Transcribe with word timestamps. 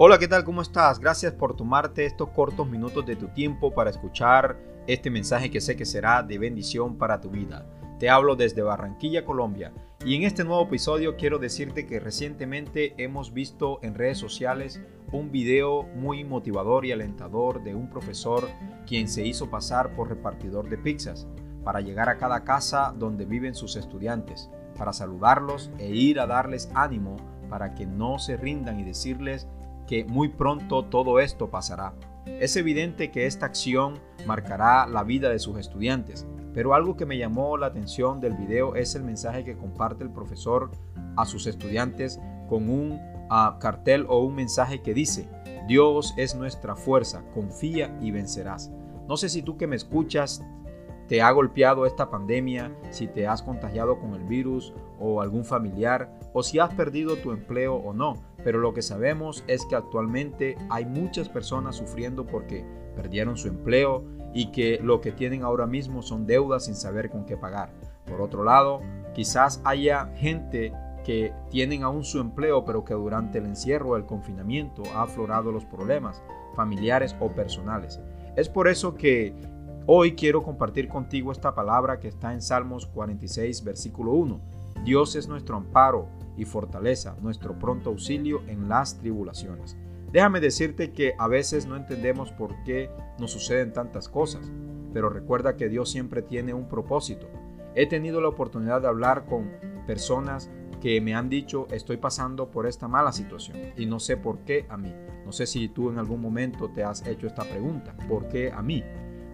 Hola, 0.00 0.20
¿qué 0.20 0.28
tal? 0.28 0.44
¿Cómo 0.44 0.62
estás? 0.62 1.00
Gracias 1.00 1.32
por 1.32 1.56
tomarte 1.56 2.06
estos 2.06 2.28
cortos 2.28 2.68
minutos 2.68 3.04
de 3.04 3.16
tu 3.16 3.26
tiempo 3.30 3.74
para 3.74 3.90
escuchar 3.90 4.56
este 4.86 5.10
mensaje 5.10 5.50
que 5.50 5.60
sé 5.60 5.74
que 5.74 5.84
será 5.84 6.22
de 6.22 6.38
bendición 6.38 6.96
para 6.96 7.20
tu 7.20 7.30
vida. 7.30 7.66
Te 7.98 8.08
hablo 8.08 8.36
desde 8.36 8.62
Barranquilla, 8.62 9.24
Colombia, 9.24 9.72
y 10.04 10.14
en 10.14 10.22
este 10.22 10.44
nuevo 10.44 10.62
episodio 10.62 11.16
quiero 11.16 11.40
decirte 11.40 11.84
que 11.84 11.98
recientemente 11.98 12.94
hemos 12.96 13.32
visto 13.32 13.80
en 13.82 13.96
redes 13.96 14.18
sociales 14.18 14.80
un 15.10 15.32
video 15.32 15.82
muy 15.82 16.22
motivador 16.22 16.86
y 16.86 16.92
alentador 16.92 17.64
de 17.64 17.74
un 17.74 17.90
profesor 17.90 18.48
quien 18.86 19.08
se 19.08 19.26
hizo 19.26 19.50
pasar 19.50 19.96
por 19.96 20.10
repartidor 20.10 20.68
de 20.68 20.78
pizzas 20.78 21.26
para 21.64 21.80
llegar 21.80 22.08
a 22.08 22.18
cada 22.18 22.44
casa 22.44 22.94
donde 22.96 23.24
viven 23.24 23.56
sus 23.56 23.74
estudiantes, 23.74 24.48
para 24.76 24.92
saludarlos 24.92 25.72
e 25.80 25.88
ir 25.88 26.20
a 26.20 26.28
darles 26.28 26.70
ánimo 26.72 27.16
para 27.50 27.74
que 27.74 27.84
no 27.84 28.20
se 28.20 28.36
rindan 28.36 28.78
y 28.78 28.84
decirles 28.84 29.48
que 29.88 30.04
muy 30.04 30.28
pronto 30.28 30.84
todo 30.84 31.18
esto 31.18 31.50
pasará. 31.50 31.94
Es 32.26 32.56
evidente 32.56 33.10
que 33.10 33.26
esta 33.26 33.46
acción 33.46 33.98
marcará 34.26 34.86
la 34.86 35.02
vida 35.02 35.30
de 35.30 35.38
sus 35.38 35.58
estudiantes, 35.58 36.26
pero 36.52 36.74
algo 36.74 36.96
que 36.96 37.06
me 37.06 37.18
llamó 37.18 37.56
la 37.56 37.66
atención 37.66 38.20
del 38.20 38.34
video 38.34 38.76
es 38.76 38.94
el 38.94 39.02
mensaje 39.02 39.44
que 39.44 39.56
comparte 39.56 40.04
el 40.04 40.10
profesor 40.10 40.70
a 41.16 41.24
sus 41.24 41.46
estudiantes 41.46 42.20
con 42.48 42.68
un 42.68 43.00
ah, 43.30 43.56
cartel 43.60 44.06
o 44.08 44.20
un 44.22 44.34
mensaje 44.34 44.82
que 44.82 44.94
dice, 44.94 45.28
Dios 45.66 46.14
es 46.16 46.34
nuestra 46.34 46.76
fuerza, 46.76 47.24
confía 47.34 47.96
y 48.00 48.10
vencerás. 48.10 48.70
No 49.08 49.16
sé 49.16 49.30
si 49.30 49.42
tú 49.42 49.56
que 49.56 49.66
me 49.66 49.76
escuchas 49.76 50.42
te 51.08 51.22
ha 51.22 51.30
golpeado 51.30 51.86
esta 51.86 52.10
pandemia, 52.10 52.70
si 52.90 53.06
te 53.06 53.26
has 53.26 53.42
contagiado 53.42 53.98
con 53.98 54.14
el 54.14 54.24
virus 54.24 54.74
o 55.00 55.22
algún 55.22 55.44
familiar, 55.44 56.12
o 56.34 56.42
si 56.42 56.58
has 56.58 56.74
perdido 56.74 57.16
tu 57.16 57.32
empleo 57.32 57.76
o 57.76 57.94
no, 57.94 58.16
pero 58.48 58.60
lo 58.60 58.72
que 58.72 58.80
sabemos 58.80 59.44
es 59.46 59.66
que 59.66 59.76
actualmente 59.76 60.56
hay 60.70 60.86
muchas 60.86 61.28
personas 61.28 61.76
sufriendo 61.76 62.24
porque 62.24 62.64
perdieron 62.96 63.36
su 63.36 63.46
empleo 63.46 64.04
y 64.32 64.52
que 64.52 64.80
lo 64.82 65.02
que 65.02 65.12
tienen 65.12 65.42
ahora 65.42 65.66
mismo 65.66 66.00
son 66.00 66.26
deudas 66.26 66.64
sin 66.64 66.74
saber 66.74 67.10
con 67.10 67.26
qué 67.26 67.36
pagar. 67.36 67.74
Por 68.06 68.22
otro 68.22 68.44
lado, 68.44 68.80
quizás 69.14 69.60
haya 69.64 70.10
gente 70.16 70.72
que 71.04 71.34
tienen 71.50 71.82
aún 71.82 72.04
su 72.04 72.20
empleo 72.20 72.64
pero 72.64 72.86
que 72.86 72.94
durante 72.94 73.36
el 73.36 73.44
encierro 73.44 73.90
o 73.90 73.96
el 73.96 74.06
confinamiento 74.06 74.82
ha 74.94 75.02
aflorado 75.02 75.52
los 75.52 75.66
problemas 75.66 76.22
familiares 76.56 77.14
o 77.20 77.28
personales. 77.28 78.00
Es 78.34 78.48
por 78.48 78.66
eso 78.66 78.94
que 78.94 79.34
hoy 79.84 80.14
quiero 80.14 80.42
compartir 80.42 80.88
contigo 80.88 81.32
esta 81.32 81.54
palabra 81.54 82.00
que 82.00 82.08
está 82.08 82.32
en 82.32 82.40
Salmos 82.40 82.86
46 82.86 83.62
versículo 83.62 84.12
1. 84.12 84.40
Dios 84.86 85.16
es 85.16 85.28
nuestro 85.28 85.58
amparo 85.58 86.08
y 86.38 86.44
fortaleza, 86.44 87.16
nuestro 87.20 87.58
pronto 87.58 87.90
auxilio 87.90 88.42
en 88.46 88.68
las 88.68 88.98
tribulaciones. 88.98 89.76
Déjame 90.12 90.40
decirte 90.40 90.92
que 90.92 91.14
a 91.18 91.28
veces 91.28 91.66
no 91.66 91.76
entendemos 91.76 92.32
por 92.32 92.54
qué 92.64 92.90
nos 93.18 93.32
suceden 93.32 93.72
tantas 93.72 94.08
cosas, 94.08 94.50
pero 94.92 95.10
recuerda 95.10 95.56
que 95.56 95.68
Dios 95.68 95.90
siempre 95.90 96.22
tiene 96.22 96.54
un 96.54 96.68
propósito. 96.68 97.28
He 97.74 97.86
tenido 97.86 98.20
la 98.20 98.28
oportunidad 98.28 98.80
de 98.80 98.88
hablar 98.88 99.26
con 99.26 99.50
personas 99.86 100.50
que 100.80 101.00
me 101.00 101.14
han 101.14 101.28
dicho 101.28 101.66
estoy 101.70 101.96
pasando 101.96 102.50
por 102.50 102.66
esta 102.66 102.88
mala 102.88 103.12
situación 103.12 103.58
y 103.76 103.86
no 103.86 104.00
sé 104.00 104.16
por 104.16 104.38
qué 104.40 104.64
a 104.68 104.76
mí. 104.76 104.94
No 105.26 105.32
sé 105.32 105.46
si 105.46 105.68
tú 105.68 105.90
en 105.90 105.98
algún 105.98 106.22
momento 106.22 106.70
te 106.70 106.84
has 106.84 107.06
hecho 107.06 107.26
esta 107.26 107.44
pregunta, 107.44 107.94
¿por 108.08 108.28
qué 108.28 108.50
a 108.50 108.62
mí? 108.62 108.82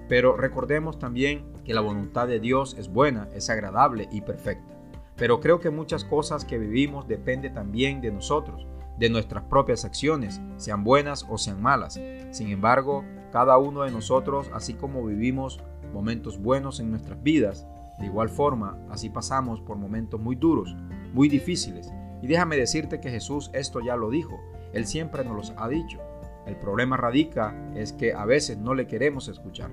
Pero 0.08 0.36
recordemos 0.36 0.98
también 0.98 1.44
que 1.64 1.74
la 1.74 1.80
voluntad 1.80 2.27
de 2.27 2.41
Dios 2.41 2.74
es 2.78 2.89
buena, 2.89 3.28
es 3.34 3.48
agradable 3.48 4.08
y 4.11 4.22
perfecta. 4.22 4.73
Pero 5.16 5.40
creo 5.40 5.60
que 5.60 5.70
muchas 5.70 6.04
cosas 6.04 6.44
que 6.44 6.58
vivimos 6.58 7.06
depende 7.06 7.50
también 7.50 8.00
de 8.00 8.10
nosotros, 8.10 8.66
de 8.98 9.10
nuestras 9.10 9.44
propias 9.44 9.84
acciones, 9.84 10.40
sean 10.56 10.84
buenas 10.84 11.24
o 11.28 11.38
sean 11.38 11.62
malas. 11.62 12.00
Sin 12.30 12.50
embargo, 12.50 13.04
cada 13.32 13.58
uno 13.58 13.82
de 13.82 13.90
nosotros, 13.90 14.50
así 14.52 14.74
como 14.74 15.05
vivimos 15.05 15.61
momentos 15.92 16.40
buenos 16.40 16.80
en 16.80 16.90
nuestras 16.90 17.22
vidas, 17.22 17.66
de 17.98 18.06
igual 18.06 18.28
forma, 18.28 18.77
así 18.90 19.08
pasamos 19.08 19.61
por 19.61 19.77
momentos 19.77 20.20
muy 20.20 20.34
duros, 20.34 20.74
muy 21.12 21.28
difíciles. 21.28 21.92
Y 22.22 22.27
déjame 22.27 22.56
decirte 22.56 23.00
que 23.00 23.10
Jesús 23.10 23.50
esto 23.52 23.80
ya 23.80 23.96
lo 23.96 24.10
dijo, 24.10 24.40
Él 24.72 24.86
siempre 24.86 25.24
nos 25.24 25.36
los 25.36 25.52
ha 25.56 25.68
dicho. 25.68 26.00
El 26.46 26.56
problema 26.56 26.96
radica 26.96 27.55
es 27.74 27.92
que 27.92 28.12
a 28.12 28.24
veces 28.24 28.58
no 28.58 28.74
le 28.74 28.86
queremos 28.86 29.28
escuchar. 29.28 29.70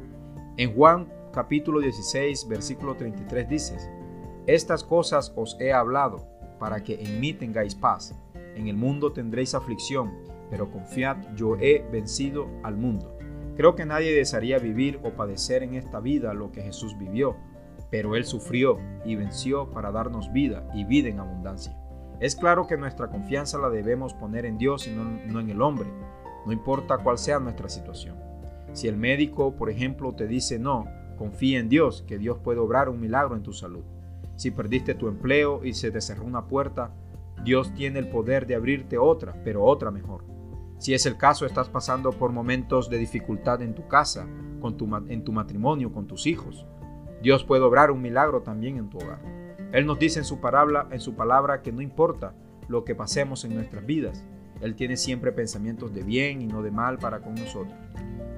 En 0.58 0.76
Juan 0.76 1.12
capítulo 1.34 1.80
16, 1.80 2.48
versículo 2.48 2.96
33 2.96 3.50
dices, 3.50 3.90
estas 4.48 4.84
cosas 4.84 5.34
os 5.36 5.58
he 5.60 5.72
hablado, 5.72 6.28
para 6.60 6.84
que 6.84 7.02
en 7.02 7.20
mí 7.20 7.34
tengáis 7.34 7.76
paz. 7.76 8.16
En 8.56 8.68
el 8.68 8.76
mundo 8.76 9.14
tendréis 9.14 9.56
aflicción, 9.56 10.12
pero 10.50 10.70
confiad, 10.70 11.18
yo 11.36 11.56
he 11.58 11.86
vencido 11.92 12.48
al 12.64 12.76
mundo. 12.76 13.18
Creo 13.56 13.76
que 13.76 13.86
nadie 13.86 14.14
desearía 14.14 14.60
vivir 14.60 15.00
o 15.04 15.12
padecer 15.12 15.64
en 15.64 15.76
esta 15.76 16.00
vida 16.00 16.34
lo 16.34 16.52
que 16.52 16.62
Jesús 16.62 16.98
vivió, 16.98 17.36
pero 17.90 18.16
Él 18.16 18.26
sufrió 18.26 18.80
y 19.06 19.16
venció 19.16 19.70
para 19.72 19.92
darnos 19.92 20.32
vida 20.32 20.68
y 20.74 20.84
vida 20.86 21.10
en 21.10 21.20
abundancia. 21.20 21.78
Es 22.20 22.36
claro 22.36 22.68
que 22.68 22.78
nuestra 22.78 23.10
confianza 23.10 23.58
la 23.58 23.70
debemos 23.70 24.14
poner 24.14 24.46
en 24.46 24.58
Dios 24.58 24.88
y 24.88 24.92
no, 24.92 25.40
en 25.40 25.50
el 25.50 25.62
hombre, 25.62 25.90
no 26.46 26.52
importa 26.52 26.98
cuál 27.00 27.18
sea 27.18 27.40
nuestra 27.40 27.70
situación. 27.70 28.16
Si 28.74 28.88
el 28.88 28.96
médico, 28.96 29.56
por 29.56 29.70
ejemplo, 29.70 30.14
te 30.14 30.28
dice 30.28 30.60
no, 30.60 30.86
confía 31.18 31.60
en 31.60 31.70
Dios, 31.70 32.04
que 32.08 32.18
Dios 32.18 32.38
puede 32.44 32.60
obrar 32.60 32.90
un 32.90 33.00
milagro 33.00 33.36
en 33.36 33.44
tu 33.44 33.54
salud. 33.54 33.84
Si 34.42 34.50
perdiste 34.50 34.96
tu 34.96 35.08
empleo 35.08 35.64
y 35.64 35.76
se 35.76 35.92
te 35.92 36.02
cerró 36.02 36.26
una 36.26 36.48
puerta, 36.48 36.96
Dios 37.44 37.76
tiene 37.76 38.00
el 38.00 38.10
poder 38.10 38.48
de 38.48 38.56
abrirte 38.56 38.98
otra, 38.98 39.36
pero 39.44 39.64
otra 39.64 39.92
mejor. 39.92 40.24
Si 40.80 40.96
es 40.96 41.06
el 41.06 41.16
caso, 41.16 41.46
estás 41.46 41.70
pasando 41.70 42.10
por 42.10 42.32
momentos 42.32 42.90
de 42.90 42.98
dificultad 42.98 43.62
en 43.62 43.76
tu 43.76 43.88
casa, 43.88 44.26
en 44.26 45.24
tu 45.24 45.32
matrimonio, 45.32 45.94
con 45.94 46.08
tus 46.08 46.26
hijos. 46.26 46.66
Dios 47.22 47.44
puede 47.44 47.62
obrar 47.62 47.92
un 47.92 48.02
milagro 48.02 48.42
también 48.42 48.78
en 48.78 48.90
tu 48.90 48.98
hogar. 48.98 49.22
Él 49.74 49.86
nos 49.86 50.00
dice 50.00 50.18
en 50.18 50.26
su, 50.26 50.40
palabra, 50.42 50.88
en 50.90 51.02
su 51.02 51.14
palabra 51.14 51.62
que 51.62 51.72
no 51.72 51.84
importa 51.84 52.34
lo 52.68 52.84
que 52.84 52.96
pasemos 52.96 53.46
en 53.46 53.54
nuestras 53.54 53.86
vidas, 53.86 54.26
Él 54.60 54.74
tiene 54.74 54.98
siempre 54.98 55.32
pensamientos 55.32 55.94
de 55.94 56.02
bien 56.02 56.42
y 56.42 56.48
no 56.48 56.64
de 56.64 56.72
mal 56.72 56.98
para 56.98 57.22
con 57.22 57.36
nosotros. 57.36 57.78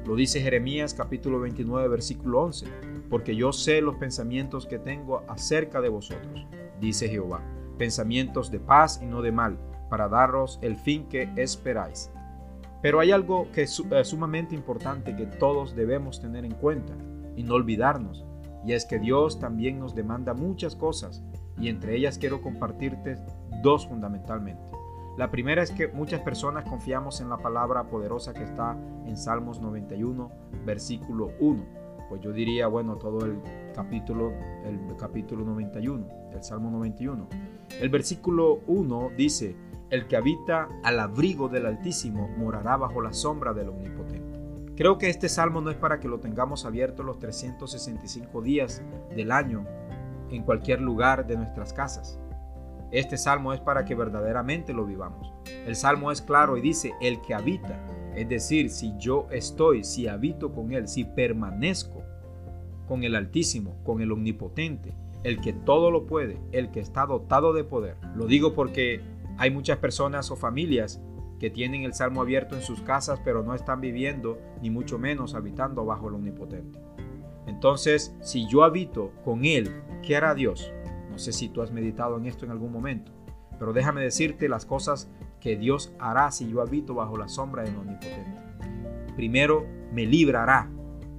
Lo 0.05 0.17
dice 0.17 0.41
Jeremías 0.41 0.93
capítulo 0.93 1.39
29 1.39 1.87
versículo 1.87 2.41
11, 2.41 2.65
porque 3.13 3.35
yo 3.35 3.53
sé 3.53 3.79
los 3.79 3.97
pensamientos 3.97 4.65
que 4.65 4.79
tengo 4.79 5.21
acerca 5.27 5.81
de 5.81 5.89
vosotros, 5.89 6.47
dice 6.79 7.07
Jehová, 7.07 7.43
pensamientos 7.77 8.49
de 8.49 8.59
paz 8.59 9.01
y 9.03 9.05
no 9.05 9.21
de 9.21 9.31
mal, 9.31 9.59
para 9.87 10.09
daros 10.09 10.57
el 10.63 10.77
fin 10.77 11.07
que 11.09 11.31
esperáis. 11.35 12.09
Pero 12.81 12.99
hay 12.99 13.11
algo 13.11 13.51
que 13.51 13.61
es 13.61 13.83
eh, 13.91 14.03
sumamente 14.03 14.55
importante 14.55 15.15
que 15.15 15.27
todos 15.27 15.75
debemos 15.75 16.21
tener 16.21 16.43
en 16.43 16.55
cuenta 16.55 16.95
y 17.35 17.43
no 17.43 17.53
olvidarnos, 17.53 18.25
y 18.65 18.73
es 18.73 18.83
que 18.83 18.97
Dios 18.97 19.39
también 19.39 19.77
nos 19.77 19.93
demanda 19.93 20.33
muchas 20.33 20.75
cosas, 20.75 21.23
y 21.59 21.69
entre 21.69 21.95
ellas 21.95 22.17
quiero 22.17 22.41
compartirte 22.41 23.17
dos 23.61 23.85
fundamentalmente. 23.85 24.63
La 25.19 25.29
primera 25.29 25.61
es 25.61 25.69
que 25.69 25.87
muchas 25.87 26.21
personas 26.21 26.67
confiamos 26.67 27.21
en 27.21 27.29
la 27.29 27.37
palabra 27.37 27.83
poderosa 27.83 28.33
que 28.33 28.41
está 28.41 28.75
en 29.05 29.17
Salmos 29.17 29.61
91, 29.61 30.31
versículo 30.65 31.29
1. 31.39 31.82
Pues 32.13 32.21
yo 32.21 32.31
diría, 32.31 32.67
bueno, 32.67 32.97
todo 32.97 33.25
el 33.25 33.41
capítulo, 33.73 34.33
el 34.65 34.95
capítulo 34.99 35.43
91, 35.45 36.07
el 36.31 36.43
Salmo 36.43 36.69
91. 36.69 37.27
El 37.81 37.89
versículo 37.89 38.59
1 38.67 39.13
dice, 39.17 39.55
el 39.89 40.05
que 40.05 40.15
habita 40.15 40.69
al 40.83 40.99
abrigo 40.99 41.49
del 41.49 41.65
Altísimo 41.65 42.27
morará 42.37 42.77
bajo 42.77 43.01
la 43.01 43.13
sombra 43.13 43.51
del 43.51 43.69
Omnipotente. 43.69 44.39
Creo 44.75 44.99
que 44.99 45.09
este 45.09 45.27
salmo 45.27 45.59
no 45.61 45.71
es 45.71 45.75
para 45.75 45.99
que 45.99 46.07
lo 46.07 46.19
tengamos 46.19 46.65
abierto 46.65 47.01
los 47.01 47.17
365 47.17 48.43
días 48.43 48.83
del 49.15 49.31
año 49.31 49.65
en 50.29 50.43
cualquier 50.43 50.81
lugar 50.81 51.25
de 51.25 51.35
nuestras 51.35 51.73
casas. 51.73 52.19
Este 52.91 53.17
salmo 53.17 53.53
es 53.53 53.59
para 53.59 53.85
que 53.85 53.95
verdaderamente 53.95 54.71
lo 54.71 54.85
vivamos. 54.85 55.33
El 55.65 55.75
salmo 55.75 56.11
es 56.11 56.21
claro 56.21 56.57
y 56.57 56.61
dice, 56.61 56.93
el 57.01 57.21
que 57.21 57.33
habita, 57.33 57.83
es 58.15 58.29
decir, 58.29 58.69
si 58.69 58.93
yo 58.99 59.25
estoy, 59.31 59.83
si 59.83 60.07
habito 60.07 60.53
con 60.53 60.71
Él, 60.73 60.87
si 60.87 61.03
permanezco 61.03 62.02
con 62.87 63.03
el 63.03 63.15
Altísimo, 63.15 63.75
con 63.83 64.01
el 64.01 64.11
Omnipotente, 64.11 64.93
el 65.23 65.39
que 65.41 65.53
todo 65.53 65.91
lo 65.91 66.05
puede, 66.05 66.39
el 66.51 66.71
que 66.71 66.79
está 66.79 67.05
dotado 67.05 67.53
de 67.53 67.63
poder. 67.63 67.97
Lo 68.15 68.25
digo 68.25 68.53
porque 68.53 69.01
hay 69.37 69.51
muchas 69.51 69.77
personas 69.77 70.29
o 70.31 70.35
familias 70.35 71.01
que 71.39 71.49
tienen 71.49 71.83
el 71.83 71.93
salmo 71.93 72.21
abierto 72.21 72.55
en 72.55 72.61
sus 72.61 72.81
casas, 72.81 73.19
pero 73.23 73.43
no 73.43 73.53
están 73.53 73.81
viviendo, 73.81 74.39
ni 74.61 74.69
mucho 74.69 74.97
menos 74.97 75.35
habitando 75.35 75.83
bajo 75.85 76.07
el 76.07 76.15
Omnipotente. 76.15 76.79
Entonces, 77.47 78.15
si 78.21 78.47
yo 78.47 78.63
habito 78.63 79.11
con 79.25 79.43
Él, 79.45 79.69
¿qué 80.01 80.15
hará 80.15 80.35
Dios? 80.35 80.71
No 81.11 81.17
sé 81.17 81.33
si 81.33 81.49
tú 81.49 81.61
has 81.61 81.71
meditado 81.71 82.17
en 82.17 82.25
esto 82.25 82.45
en 82.45 82.51
algún 82.51 82.71
momento, 82.71 83.11
pero 83.59 83.73
déjame 83.73 84.01
decirte 84.01 84.47
las 84.47 84.65
cosas 84.65 85.09
que 85.39 85.57
Dios 85.57 85.93
hará 85.99 86.31
si 86.31 86.49
yo 86.49 86.61
habito 86.61 86.93
bajo 86.93 87.17
la 87.17 87.27
sombra 87.27 87.63
del 87.63 87.75
Omnipotente. 87.75 88.41
Primero, 89.15 89.65
me 89.91 90.05
librará, 90.05 90.69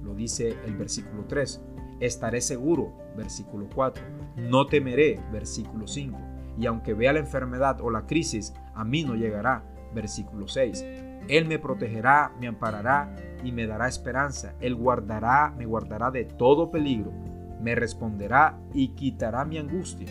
lo 0.05 0.13
dice 0.13 0.55
el 0.65 0.75
versículo 0.75 1.25
3. 1.27 1.61
Estaré 1.99 2.39
seguro, 2.41 2.93
versículo 3.17 3.67
4. 3.73 4.03
No 4.37 4.67
temeré, 4.67 5.19
versículo 5.31 5.87
5. 5.87 6.17
Y 6.57 6.67
aunque 6.67 6.93
vea 6.93 7.13
la 7.13 7.19
enfermedad 7.19 7.81
o 7.81 7.89
la 7.89 8.05
crisis, 8.05 8.53
a 8.75 8.85
mí 8.85 9.03
no 9.03 9.15
llegará, 9.15 9.63
versículo 9.93 10.47
6. 10.47 10.85
Él 11.27 11.45
me 11.45 11.57
protegerá, 11.57 12.31
me 12.39 12.47
amparará 12.47 13.15
y 13.43 13.51
me 13.51 13.65
dará 13.65 13.87
esperanza. 13.87 14.53
Él 14.61 14.75
guardará, 14.75 15.53
me 15.57 15.65
guardará 15.65 16.11
de 16.11 16.25
todo 16.25 16.69
peligro, 16.69 17.11
me 17.59 17.75
responderá 17.75 18.59
y 18.73 18.89
quitará 18.89 19.43
mi 19.43 19.57
angustia, 19.57 20.07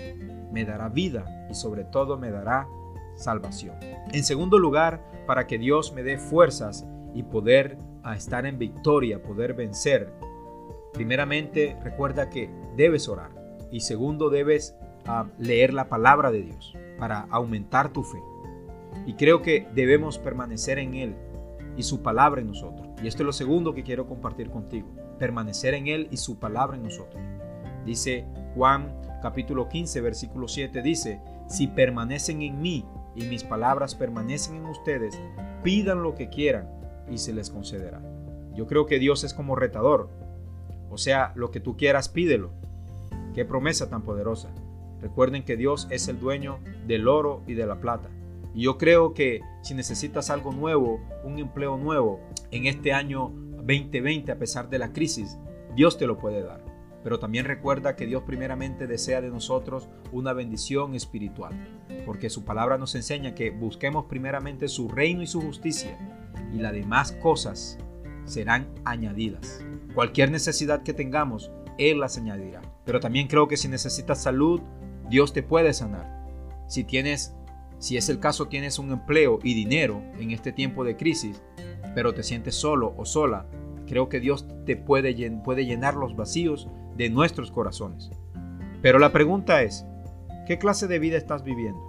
me 0.52 0.64
dará 0.64 0.88
vida 0.88 1.46
y 1.49 1.55
sobre 1.55 1.85
todo 1.85 2.19
me 2.19 2.31
dará 2.31 2.67
salvación. 3.14 3.76
En 4.12 4.25
segundo 4.25 4.58
lugar, 4.58 5.00
para 5.26 5.46
que 5.46 5.58
Dios 5.58 5.93
me 5.94 6.02
dé 6.02 6.19
fuerzas 6.19 6.85
y 7.14 7.23
poder 7.23 7.79
a 8.05 8.15
estar 8.15 8.47
en 8.47 8.59
victoria, 8.59 9.23
poder 9.23 9.55
vencer. 9.55 10.12
Primeramente, 10.93 11.77
recuerda 11.83 12.31
que 12.31 12.51
debes 12.77 13.09
orar 13.09 13.31
y 13.73 13.81
segundo, 13.81 14.31
debes 14.31 14.77
ah, 15.06 15.27
leer 15.39 15.75
la 15.75 15.89
palabra 15.89 16.31
de 16.31 16.43
Dios 16.43 16.75
para 16.99 17.27
aumentar 17.31 17.93
tu 17.93 18.05
fe. 18.05 18.19
Y 19.06 19.15
creo 19.15 19.43
que 19.43 19.67
debemos 19.75 20.19
permanecer 20.19 20.79
en 20.79 20.95
Él 20.95 21.17
y 21.77 21.83
su 21.83 22.03
palabra 22.03 22.41
en 22.41 22.49
nosotros. 22.49 22.87
Y 23.03 23.09
esto 23.09 23.23
es 23.23 23.27
lo 23.27 23.33
segundo 23.33 23.75
que 23.75 23.83
quiero 23.83 24.06
compartir 24.06 24.51
contigo. 24.51 24.87
Permanecer 25.19 25.75
en 25.75 25.89
Él 25.89 26.09
y 26.11 26.19
su 26.19 26.39
palabra 26.39 26.77
en 26.77 26.85
nosotros. 26.85 27.21
Dice 27.85 28.25
Juan 28.55 28.95
capítulo 29.21 29.69
15 29.69 30.01
versículo 30.03 30.49
7 30.49 30.83
dice, 30.83 31.21
si 31.49 31.67
permanecen 31.67 32.43
en 32.43 32.61
mí 32.61 32.85
y 33.17 33.25
mis 33.25 33.43
palabras 33.43 33.95
permanecen 33.95 34.56
en 34.56 34.67
ustedes, 34.67 35.19
pidan 35.62 36.03
lo 36.03 36.15
que 36.15 36.29
quieran 36.29 36.83
y 37.11 37.19
se 37.19 37.33
les 37.33 37.51
concederá. 37.51 38.01
Yo 38.55 38.67
creo 38.67 38.87
que 38.87 38.99
Dios 38.99 39.25
es 39.25 39.35
como 39.35 39.56
retador. 39.56 40.09
O 40.91 40.99
sea, 40.99 41.33
lo 41.35 41.51
que 41.51 41.61
tú 41.61 41.77
quieras, 41.77 42.09
pídelo. 42.09 42.51
Qué 43.35 43.45
promesa 43.45 43.91
tan 43.91 44.03
poderosa. 44.03 44.51
Recuerden 45.01 45.45
que 45.45 45.56
Dios 45.56 45.89
es 45.91 46.09
el 46.09 46.21
dueño 46.21 46.61
del 46.87 47.09
oro 47.09 47.43
y 47.47 47.55
de 47.55 47.67
la 47.67 47.81
plata. 47.81 48.09
Y 48.55 48.62
yo 48.62 48.79
creo 48.79 49.12
que 49.12 49.41
si 49.62 49.75
necesitas 49.75 50.31
algo 50.31 50.53
nuevo, 50.53 51.01
un 51.25 51.39
empleo 51.39 51.77
nuevo 51.77 52.21
en 52.53 52.67
este 52.67 52.93
año 52.93 53.33
2020, 53.56 54.31
a 54.31 54.39
pesar 54.39 54.71
de 54.71 54.79
la 54.79 54.93
crisis, 54.93 55.37
Dios 55.75 55.99
te 55.99 56.06
lo 56.06 56.17
puede 56.19 56.43
dar. 56.43 56.62
Pero 57.03 57.19
también 57.19 57.45
recuerda 57.45 57.97
que 57.97 58.06
Dios 58.06 58.23
primeramente 58.23 58.87
desea 58.87 59.21
de 59.21 59.29
nosotros 59.29 59.89
una 60.12 60.33
bendición 60.33 60.95
espiritual, 60.95 61.53
porque 62.06 62.31
su 62.31 62.45
palabra 62.45 62.79
nos 62.79 62.95
enseña 62.95 63.35
que 63.35 63.51
busquemos 63.51 64.06
primeramente 64.06 64.69
su 64.69 64.89
reino 64.89 65.23
y 65.23 65.27
su 65.27 65.43
justicia, 65.43 65.99
y 66.55 66.59
las 66.59 66.73
demás 66.73 67.12
cosas 67.12 67.79
serán 68.25 68.69
añadidas. 68.85 69.65
Cualquier 69.95 70.31
necesidad 70.31 70.83
que 70.83 70.95
tengamos, 70.95 71.51
Él 71.79 72.01
las 72.01 72.17
añadirá. 72.17 72.62
Pero 72.85 73.01
también 73.01 73.29
creo 73.29 73.49
que 73.49 73.56
si 73.56 73.69
necesitas 73.69 74.23
salud, 74.23 74.61
Dios 75.09 75.33
te 75.33 75.43
puede 75.43 75.73
sanar. 75.73 76.25
Si 76.69 76.85
tienes, 76.85 77.35
si 77.79 77.97
es 77.97 78.09
el 78.09 78.21
caso, 78.21 78.49
tienes 78.49 78.79
un 78.79 78.93
empleo 78.93 79.39
y 79.43 79.55
dinero 79.55 80.03
en 80.19 80.31
este 80.31 80.53
tiempo 80.53 80.85
de 80.85 80.97
crisis, 80.97 81.43
pero 81.95 82.15
te 82.15 82.23
sientes 82.23 82.55
solo 82.55 82.95
o 82.97 83.05
sola, 83.05 83.47
creo 83.87 84.09
que 84.09 84.21
Dios 84.21 84.47
te 84.65 84.77
puede, 84.77 85.31
puede 85.45 85.67
llenar 85.67 85.95
los 85.95 86.17
vacíos 86.17 86.69
de 86.97 87.11
nuestros 87.11 87.51
corazones. 87.51 88.11
Pero 88.81 88.99
la 88.99 89.12
pregunta 89.12 89.62
es, 89.62 89.87
¿qué 90.47 90.59
clase 90.59 90.87
de 90.87 90.99
vida 90.99 91.17
estás 91.17 91.45
viviendo? 91.45 91.81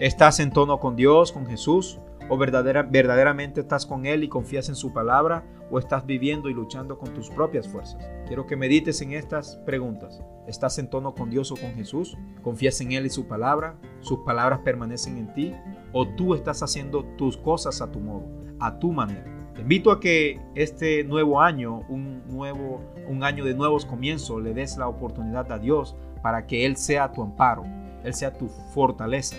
¿Estás 0.00 0.40
en 0.40 0.50
tono 0.50 0.80
con 0.80 0.96
Dios, 0.96 1.32
con 1.32 1.46
Jesús? 1.46 1.98
¿O 2.32 2.38
verdaderamente 2.38 3.60
estás 3.60 3.84
con 3.84 4.06
Él 4.06 4.24
y 4.24 4.28
confías 4.28 4.70
en 4.70 4.74
su 4.74 4.94
palabra? 4.94 5.44
¿O 5.70 5.78
estás 5.78 6.06
viviendo 6.06 6.48
y 6.48 6.54
luchando 6.54 6.96
con 6.96 7.12
tus 7.12 7.28
propias 7.28 7.68
fuerzas? 7.68 8.08
Quiero 8.26 8.46
que 8.46 8.56
medites 8.56 9.02
en 9.02 9.12
estas 9.12 9.56
preguntas. 9.66 10.22
¿Estás 10.46 10.78
en 10.78 10.88
tono 10.88 11.14
con 11.14 11.28
Dios 11.28 11.52
o 11.52 11.56
con 11.56 11.74
Jesús? 11.74 12.16
¿Confías 12.40 12.80
en 12.80 12.92
Él 12.92 13.04
y 13.04 13.10
su 13.10 13.28
palabra? 13.28 13.76
¿Sus 14.00 14.20
palabras 14.20 14.60
permanecen 14.60 15.18
en 15.18 15.34
ti? 15.34 15.54
¿O 15.92 16.08
tú 16.08 16.34
estás 16.34 16.62
haciendo 16.62 17.04
tus 17.18 17.36
cosas 17.36 17.82
a 17.82 17.92
tu 17.92 18.00
modo, 18.00 18.24
a 18.60 18.78
tu 18.78 18.92
manera? 18.92 19.26
Te 19.54 19.60
invito 19.60 19.90
a 19.90 20.00
que 20.00 20.40
este 20.54 21.04
nuevo 21.04 21.38
año, 21.38 21.84
un, 21.90 22.26
nuevo, 22.28 22.80
un 23.08 23.24
año 23.24 23.44
de 23.44 23.52
nuevos 23.52 23.84
comienzos, 23.84 24.42
le 24.42 24.54
des 24.54 24.78
la 24.78 24.88
oportunidad 24.88 25.52
a 25.52 25.58
Dios 25.58 25.96
para 26.22 26.46
que 26.46 26.64
Él 26.64 26.78
sea 26.78 27.12
tu 27.12 27.20
amparo, 27.20 27.64
Él 28.02 28.14
sea 28.14 28.32
tu 28.32 28.48
fortaleza 28.48 29.36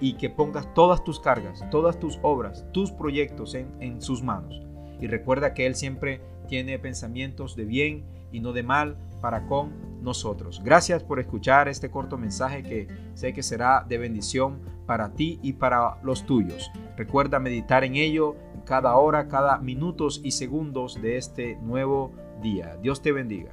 y 0.00 0.14
que 0.14 0.30
pongas 0.30 0.72
todas 0.74 1.04
tus 1.04 1.20
cargas, 1.20 1.64
todas 1.70 1.98
tus 1.98 2.18
obras, 2.22 2.66
tus 2.72 2.92
proyectos 2.92 3.54
en, 3.54 4.02
sus 4.02 4.22
manos. 4.22 4.60
Y 5.00 5.06
recuerda 5.06 5.54
que 5.54 5.66
Él 5.66 5.74
siempre 5.74 6.20
tiene 6.48 6.78
pensamientos 6.78 7.56
de 7.56 7.64
bien 7.64 8.04
y 8.32 8.40
no 8.40 8.52
de 8.52 8.62
mal 8.62 8.96
para 9.20 9.46
con 9.46 10.02
nosotros. 10.02 10.60
Gracias 10.62 11.02
por 11.02 11.18
escuchar 11.18 11.68
este 11.68 11.90
corto 11.90 12.18
mensaje 12.18 12.62
que 12.62 12.88
sé 13.14 13.32
que 13.32 13.42
será 13.42 13.84
de 13.88 13.98
bendición 13.98 14.60
para 14.86 15.14
ti 15.14 15.38
y 15.42 15.54
para 15.54 15.96
los 16.02 16.26
tuyos. 16.26 16.70
Recuerda 16.96 17.38
meditar 17.38 17.84
en 17.84 17.96
ello 17.96 18.36
cada 18.64 18.96
hora, 18.96 19.28
cada 19.28 19.58
minutos 19.58 20.20
y 20.22 20.32
segundos 20.32 21.00
de 21.00 21.16
este 21.16 21.56
nuevo 21.56 22.12
día. 22.42 22.76
Dios 22.82 23.02
te 23.02 23.12
bendiga. 23.12 23.52